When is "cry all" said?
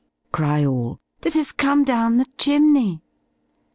0.31-0.99